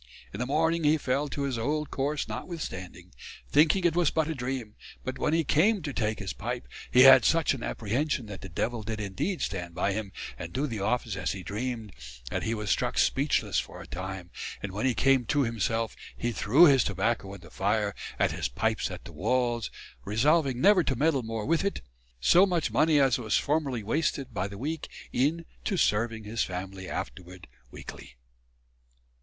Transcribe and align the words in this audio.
In 0.33 0.39
the 0.39 0.47
morning 0.47 0.83
hee 0.83 0.97
fell 0.97 1.27
to 1.29 1.43
his 1.43 1.59
old 1.59 1.91
cours 1.91 2.27
notwithstanding; 2.27 3.13
thinking 3.47 3.83
it 3.83 3.95
was 3.95 4.09
but 4.09 4.27
a 4.27 4.33
dream: 4.33 4.73
but 5.03 5.19
when 5.19 5.31
hee 5.33 5.43
came 5.43 5.83
to 5.83 5.93
take 5.93 6.17
his 6.17 6.33
pipe, 6.33 6.67
hee 6.89 7.01
had 7.01 7.23
such 7.23 7.53
an 7.53 7.61
apprehension 7.61 8.25
that 8.25 8.41
the 8.41 8.49
devill 8.49 8.81
did 8.81 8.99
indeed 8.99 9.43
stand 9.43 9.75
by 9.75 9.93
him 9.93 10.11
and 10.39 10.53
doe 10.53 10.65
the 10.65 10.79
office 10.79 11.15
as 11.15 11.33
hee 11.33 11.43
dreamed 11.43 11.91
that 12.31 12.41
hee 12.41 12.55
was 12.55 12.71
struck 12.71 12.97
speechless 12.97 13.59
for 13.59 13.79
a 13.79 13.85
time 13.85 14.31
and 14.63 14.71
when 14.71 14.87
hee 14.87 14.95
came 14.95 15.23
to 15.25 15.41
himself 15.43 15.95
hee 16.17 16.31
threw 16.31 16.65
his 16.65 16.83
tobacco 16.83 17.31
in 17.35 17.41
the 17.41 17.51
fire 17.51 17.93
and 18.17 18.31
his 18.31 18.47
pipes 18.49 18.89
at 18.89 19.05
the 19.05 19.13
walls; 19.13 19.69
resolving 20.03 20.59
never 20.59 20.83
to 20.83 20.95
meddle 20.95 21.21
more 21.21 21.45
with 21.45 21.63
it: 21.63 21.83
soe 22.19 22.47
much 22.47 22.71
money 22.71 22.99
as 22.99 23.19
was 23.19 23.37
formerly 23.37 23.83
wasted 23.83 24.33
by 24.33 24.47
the 24.47 24.57
week 24.57 24.89
in 25.13 25.45
to 25.63 25.77
serving 25.77 26.23
his 26.23 26.43
family 26.43 26.89
afterward 26.89 27.47
weekly." 27.69 28.17